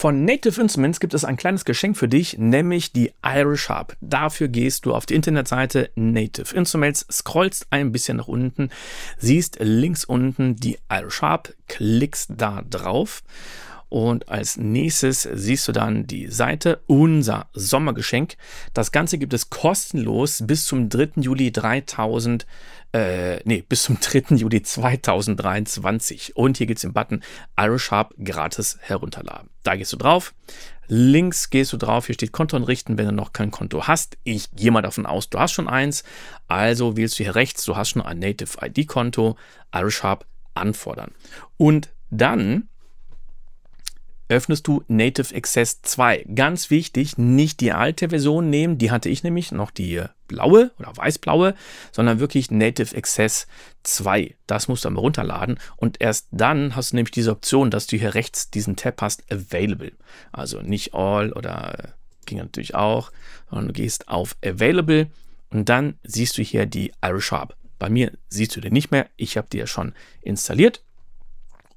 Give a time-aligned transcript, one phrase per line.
[0.00, 3.96] Von Native Instruments gibt es ein kleines Geschenk für dich, nämlich die Irish Harp.
[4.00, 8.70] Dafür gehst du auf die Internetseite Native Instruments, scrollst ein bisschen nach unten,
[9.18, 13.24] siehst links unten die Irish Harp, klickst da drauf
[13.88, 18.36] und als nächstes siehst du dann die Seite Unser Sommergeschenk.
[18.74, 21.10] Das Ganze gibt es kostenlos bis zum 3.
[21.16, 22.46] Juli 3000
[22.92, 24.36] äh, nee, bis zum 3.
[24.36, 26.36] Juli 2023.
[26.36, 27.22] Und hier gibt es den Button
[27.58, 29.50] Irish Harp gratis herunterladen.
[29.62, 30.34] Da gehst du drauf.
[30.90, 34.16] Links gehst du drauf, hier steht Konto anrichten, wenn du noch kein Konto hast.
[34.24, 36.02] Ich gehe mal davon aus, du hast schon eins.
[36.46, 39.36] Also wählst du hier rechts, du hast schon ein Native ID Konto,
[39.74, 40.24] Irish Harp
[40.54, 41.12] anfordern.
[41.58, 42.68] Und dann
[44.28, 46.26] öffnest du Native Access 2.
[46.34, 50.96] Ganz wichtig, nicht die alte Version nehmen, die hatte ich nämlich noch die blaue oder
[50.96, 51.54] weißblaue,
[51.92, 53.46] sondern wirklich Native Access
[53.82, 54.34] 2.
[54.46, 57.96] Das musst du einmal runterladen und erst dann hast du nämlich diese Option, dass du
[57.96, 59.92] hier rechts diesen Tab hast, Available.
[60.30, 61.88] Also nicht All oder äh,
[62.26, 63.10] ging natürlich auch,
[63.48, 65.08] sondern du gehst auf Available
[65.50, 67.56] und dann siehst du hier die Irish Harp.
[67.78, 70.82] Bei mir siehst du den nicht mehr, ich habe die ja schon installiert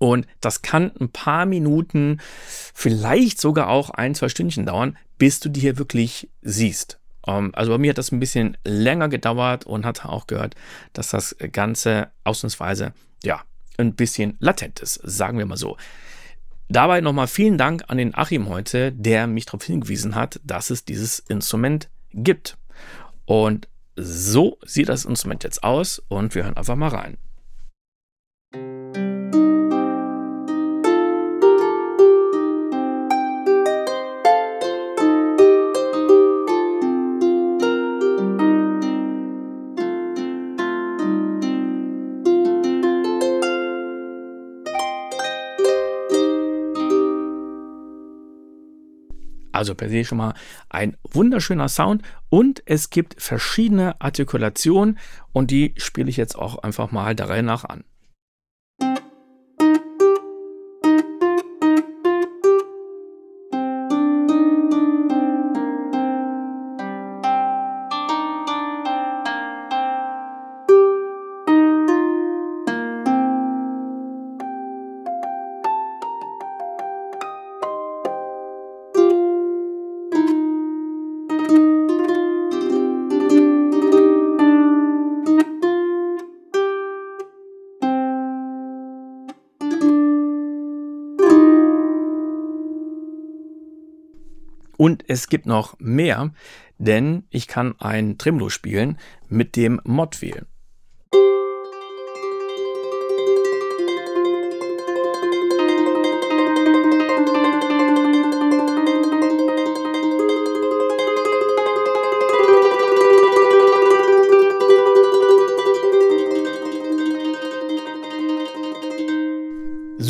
[0.00, 2.20] und das kann ein paar Minuten,
[2.72, 6.98] vielleicht sogar auch ein, zwei Stündchen dauern, bis du die hier wirklich siehst.
[7.26, 10.54] Ähm, also bei mir hat das ein bisschen länger gedauert und hatte auch gehört,
[10.94, 13.42] dass das Ganze ausnahmsweise, ja,
[13.76, 15.76] ein bisschen latent ist, sagen wir mal so.
[16.70, 20.86] Dabei nochmal vielen Dank an den Achim heute, der mich darauf hingewiesen hat, dass es
[20.86, 22.56] dieses Instrument gibt.
[23.26, 27.18] Und so sieht das Instrument jetzt aus und wir hören einfach mal rein.
[49.60, 50.32] Also per se schon mal
[50.70, 54.98] ein wunderschöner Sound und es gibt verschiedene Artikulationen
[55.32, 57.84] und die spiele ich jetzt auch einfach mal der Reihe nach an.
[94.80, 96.32] Und es gibt noch mehr,
[96.78, 98.96] denn ich kann ein Tremolo spielen
[99.28, 100.22] mit dem Mod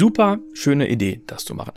[0.00, 1.74] Super schöne Idee, das zu machen.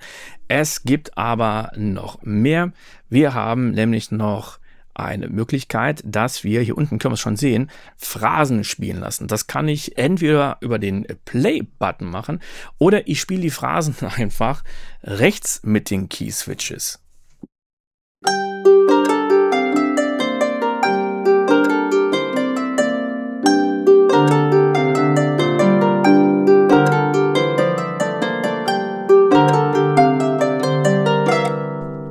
[0.47, 2.71] Es gibt aber noch mehr.
[3.09, 4.59] Wir haben nämlich noch
[4.93, 9.27] eine Möglichkeit, dass wir, hier unten können wir es schon sehen, Phrasen spielen lassen.
[9.27, 12.39] Das kann ich entweder über den Play-Button machen
[12.77, 14.63] oder ich spiele die Phrasen einfach
[15.03, 17.02] rechts mit den Key-Switches.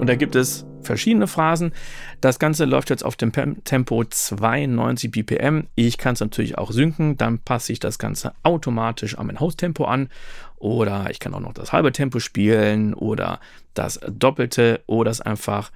[0.02, 1.72] Und da gibt es verschiedene Phrasen.
[2.20, 5.68] Das Ganze läuft jetzt auf dem Tempo 92 BPM.
[5.76, 9.84] Ich kann es natürlich auch synken, dann passe ich das Ganze automatisch an mein Haustempo
[9.84, 10.08] an.
[10.56, 13.38] Oder ich kann auch noch das halbe Tempo spielen oder
[13.74, 15.70] das doppelte oder es einfach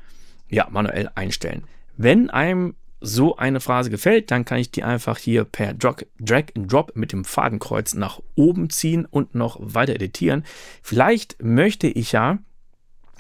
[0.48, 1.62] ja, manuell einstellen.
[1.97, 6.47] Wenn einem so eine Phrase gefällt, dann kann ich die einfach hier per Drag, Drag
[6.56, 10.43] and Drop mit dem Fadenkreuz nach oben ziehen und noch weiter editieren.
[10.82, 12.38] Vielleicht möchte ich ja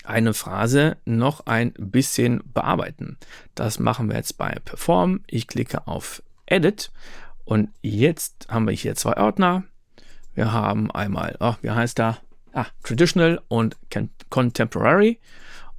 [0.08, 3.18] eine Phrase noch ein bisschen bearbeiten.
[3.54, 5.20] Das machen wir jetzt bei Perform.
[5.26, 6.90] Ich klicke auf Edit
[7.44, 9.64] und jetzt haben wir hier zwei Ordner.
[10.34, 12.18] Wir haben einmal, oh, wie heißt da?
[12.52, 13.76] Ah, Traditional und
[14.30, 15.20] Contemporary.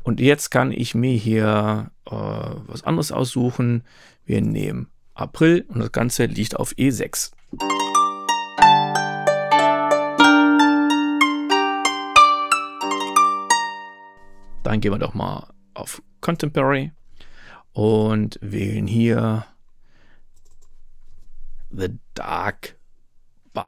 [0.03, 3.83] Und jetzt kann ich mir hier äh, was anderes aussuchen.
[4.25, 7.31] Wir nehmen April und das Ganze liegt auf E6.
[14.67, 16.91] Dann gehen wir doch mal auf Contemporary
[17.71, 19.45] und wählen hier
[21.69, 22.75] The Dark
[23.53, 23.65] Bar.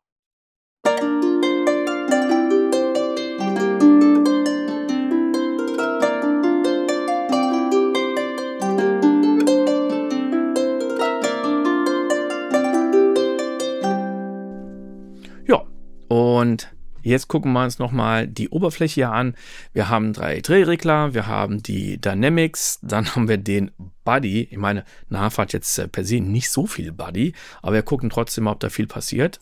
[15.48, 15.66] Ja,
[16.10, 19.36] und jetzt gucken wir uns nochmal die Oberfläche hier an.
[19.74, 23.72] Wir haben drei Drehregler, wir haben die Dynamics, dann haben wir den
[24.04, 24.48] Buddy.
[24.52, 28.10] Ich meine, Nav hat jetzt äh, per se nicht so viel Buddy, aber wir gucken
[28.10, 29.40] trotzdem ob da viel passiert.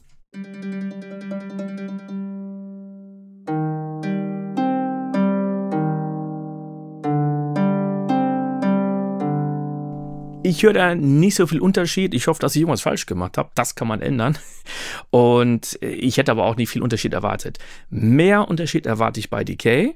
[10.47, 12.13] Ich höre da nicht so viel Unterschied.
[12.13, 13.49] Ich hoffe, dass ich irgendwas falsch gemacht habe.
[13.55, 14.37] Das kann man ändern.
[15.09, 17.59] Und ich hätte aber auch nicht viel Unterschied erwartet.
[17.89, 19.95] Mehr Unterschied erwarte ich bei Decay.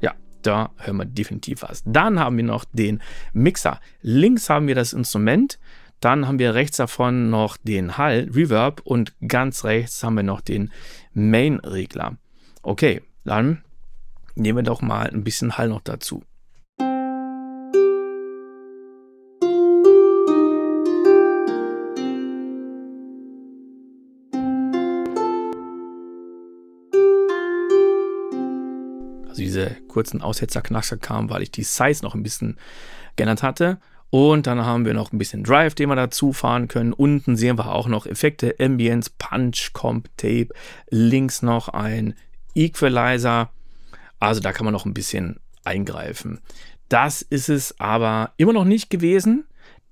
[0.00, 1.84] Ja, da hören wir definitiv was.
[1.86, 3.00] Dann haben wir noch den
[3.32, 3.78] Mixer.
[4.02, 5.60] Links haben wir das Instrument.
[6.00, 10.40] Dann haben wir rechts davon noch den Hall, Reverb und ganz rechts haben wir noch
[10.40, 10.72] den
[11.14, 12.16] Main-Regler.
[12.62, 13.62] Okay, dann
[14.38, 16.22] nehmen wir doch mal ein bisschen Hall noch dazu.
[29.28, 32.56] Also diese kurzen Aussetzer-Knackser kamen, weil ich die Size noch ein bisschen
[33.16, 33.78] geändert hatte.
[34.10, 36.94] Und dann haben wir noch ein bisschen Drive, den wir dazu fahren können.
[36.94, 40.48] Unten sehen wir auch noch Effekte, Ambience, Punch, Comp, Tape.
[40.88, 42.14] Links noch ein
[42.54, 43.50] Equalizer.
[44.18, 46.40] Also da kann man noch ein bisschen eingreifen.
[46.88, 49.44] Das ist es aber immer noch nicht gewesen,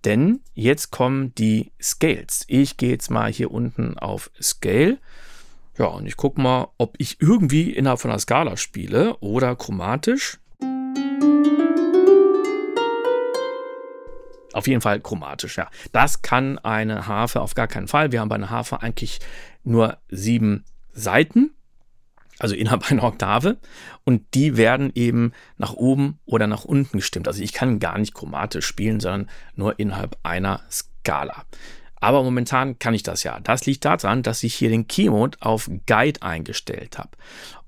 [0.05, 2.45] denn jetzt kommen die Scales.
[2.49, 4.99] Ich gehe jetzt mal hier unten auf Scale.
[5.79, 10.39] Ja, und ich gucke mal, ob ich irgendwie innerhalb von einer Skala spiele oder chromatisch.
[14.55, 15.69] Auf jeden Fall chromatisch, ja.
[15.93, 18.11] Das kann eine Harfe auf gar keinen Fall.
[18.11, 19.21] Wir haben bei einer Harfe eigentlich
[19.65, 21.56] nur sieben Seiten
[22.39, 23.59] also innerhalb einer Oktave.
[24.05, 27.29] Und die werden eben nach oben oder nach unten gestimmt.
[27.29, 31.45] Also ich kann gar nicht chromatisch spielen, sondern nur innerhalb einer Skala.
[31.97, 33.41] Aber momentan kann ich das ja.
[33.41, 37.11] Das liegt daran, dass ich hier den Keymode auf Guide eingestellt habe.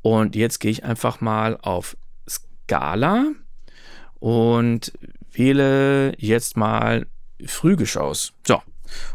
[0.03, 1.97] Und jetzt gehe ich einfach mal auf
[2.29, 3.33] Skala
[4.21, 4.93] und
[5.33, 7.07] wähle jetzt mal
[7.45, 8.33] Frühgeschaus.
[8.47, 8.61] So,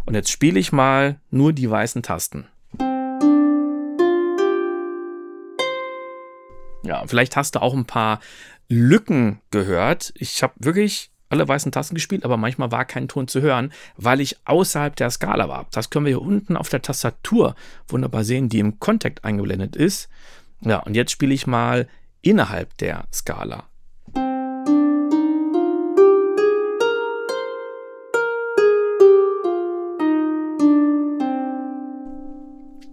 [0.06, 2.48] und jetzt spiele ich mal nur die weißen Tasten.
[6.84, 8.20] Ja, vielleicht hast du auch ein paar
[8.68, 10.14] Lücken gehört.
[10.18, 14.22] Ich habe wirklich alle weißen Tasten gespielt, aber manchmal war kein Ton zu hören, weil
[14.22, 15.66] ich außerhalb der Skala war.
[15.72, 17.56] Das können wir hier unten auf der Tastatur
[17.88, 20.10] wunderbar sehen, die im Contact eingeblendet ist.
[20.62, 21.88] Ja, und jetzt spiele ich mal
[22.22, 23.64] innerhalb der Skala.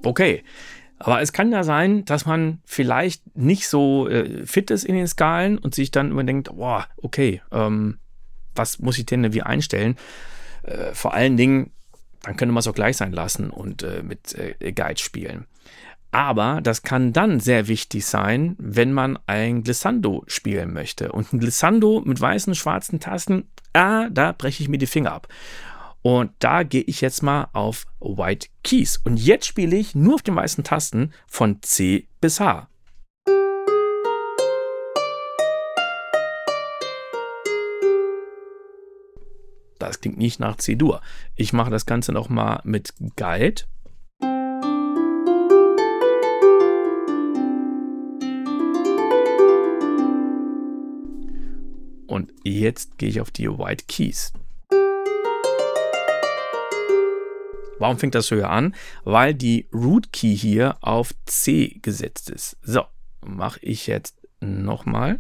[0.03, 0.43] Okay,
[1.01, 5.07] aber es kann ja sein, dass man vielleicht nicht so äh, fit ist in den
[5.07, 7.99] Skalen und sich dann überdenkt, boah, okay, ähm,
[8.55, 9.97] was muss ich denn wie einstellen?
[10.63, 11.73] Äh, vor allen Dingen,
[12.23, 15.47] dann könnte man es auch gleich sein lassen und äh, mit äh, Guide spielen.
[16.13, 21.13] Aber das kann dann sehr wichtig sein, wenn man ein Glissando spielen möchte.
[21.13, 25.29] Und ein Glissando mit weißen, schwarzen Tasten, ah, da breche ich mir die Finger ab.
[26.03, 28.99] Und da gehe ich jetzt mal auf White Keys.
[29.05, 32.69] Und jetzt spiele ich nur auf den weißen Tasten von C bis H.
[39.79, 41.01] Das klingt nicht nach C-Dur.
[41.37, 43.63] Ich mache das Ganze nochmal mit Guide.
[52.07, 54.33] Und jetzt gehe ich auf die White Keys.
[57.81, 58.75] Warum fängt das höher an?
[59.05, 62.59] Weil die Root Key hier auf C gesetzt ist.
[62.61, 62.85] So,
[63.25, 65.19] mache ich jetzt nochmal.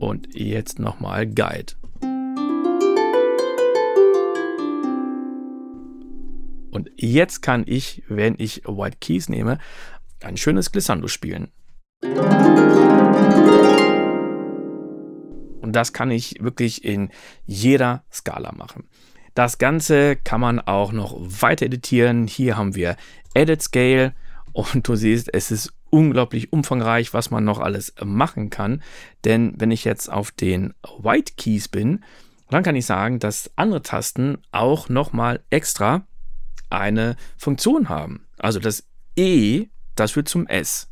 [0.00, 1.74] Und jetzt nochmal Guide.
[6.72, 9.58] Und jetzt kann ich, wenn ich White Keys nehme,
[10.24, 11.52] ein schönes Glissando spielen.
[15.72, 17.08] Und das kann ich wirklich in
[17.46, 18.84] jeder Skala machen.
[19.32, 22.26] Das Ganze kann man auch noch weiter editieren.
[22.26, 22.94] Hier haben wir
[23.32, 24.12] Edit Scale
[24.52, 28.82] und du siehst, es ist unglaublich umfangreich, was man noch alles machen kann.
[29.24, 32.04] Denn wenn ich jetzt auf den White Keys bin,
[32.50, 36.06] dann kann ich sagen, dass andere Tasten auch nochmal extra
[36.68, 38.26] eine Funktion haben.
[38.36, 38.84] Also das
[39.16, 40.90] E, das wird zum S.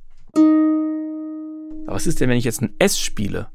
[1.84, 3.50] Was ist denn, wenn ich jetzt ein S spiele?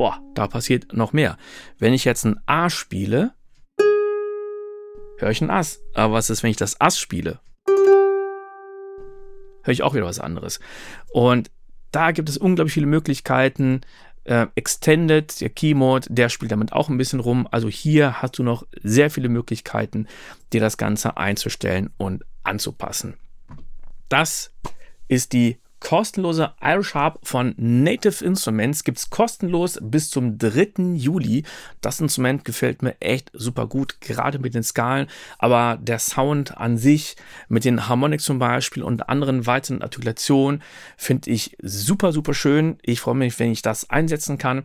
[0.00, 1.36] Boah, da passiert noch mehr.
[1.78, 3.34] Wenn ich jetzt ein A spiele,
[5.18, 5.82] höre ich ein Ass.
[5.92, 7.38] Aber was ist, wenn ich das Ass spiele?
[9.62, 10.58] höre ich auch wieder was anderes.
[11.12, 11.50] Und
[11.92, 13.82] da gibt es unglaublich viele Möglichkeiten.
[14.24, 17.46] Äh, Extended, der Keymode, der spielt damit auch ein bisschen rum.
[17.50, 20.08] Also hier hast du noch sehr viele Möglichkeiten,
[20.54, 23.18] dir das Ganze einzustellen und anzupassen.
[24.08, 24.50] Das
[25.08, 30.94] ist die kostenlose Irish Harp von Native Instruments gibt es kostenlos bis zum 3.
[30.94, 31.44] Juli.
[31.80, 35.08] Das Instrument gefällt mir echt super gut, gerade mit den Skalen,
[35.38, 37.16] aber der Sound an sich
[37.48, 40.62] mit den Harmonics zum Beispiel und anderen weiteren Artikulationen
[40.96, 42.78] finde ich super, super schön.
[42.82, 44.62] Ich freue mich, wenn ich das einsetzen kann.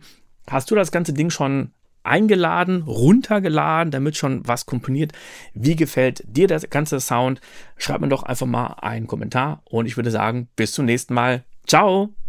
[0.48, 1.72] Hast du das ganze Ding schon
[2.06, 5.12] eingeladen, runtergeladen, damit schon was komponiert.
[5.54, 7.40] Wie gefällt dir der ganze Sound?
[7.76, 11.44] Schreib mir doch einfach mal einen Kommentar und ich würde sagen, bis zum nächsten Mal.
[11.66, 12.16] Ciao!